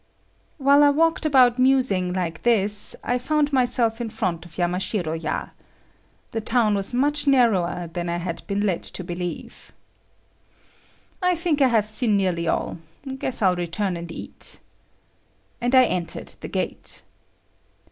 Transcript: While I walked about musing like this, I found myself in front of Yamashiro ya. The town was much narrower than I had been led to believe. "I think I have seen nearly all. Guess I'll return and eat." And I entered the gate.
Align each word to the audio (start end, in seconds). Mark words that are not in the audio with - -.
While 0.57 0.81
I 0.83 0.89
walked 0.89 1.27
about 1.27 1.59
musing 1.59 2.11
like 2.11 2.41
this, 2.41 2.95
I 3.03 3.19
found 3.19 3.53
myself 3.53 4.01
in 4.01 4.09
front 4.09 4.47
of 4.47 4.55
Yamashiro 4.57 5.13
ya. 5.13 5.49
The 6.31 6.41
town 6.41 6.73
was 6.73 6.95
much 6.95 7.27
narrower 7.27 7.87
than 7.93 8.09
I 8.09 8.17
had 8.17 8.41
been 8.47 8.61
led 8.61 8.81
to 8.81 9.03
believe. 9.03 9.71
"I 11.21 11.35
think 11.35 11.61
I 11.61 11.67
have 11.67 11.85
seen 11.85 12.17
nearly 12.17 12.47
all. 12.47 12.79
Guess 13.19 13.43
I'll 13.43 13.55
return 13.55 13.95
and 13.95 14.11
eat." 14.11 14.59
And 15.61 15.75
I 15.75 15.83
entered 15.85 16.33
the 16.39 16.47
gate. 16.47 17.03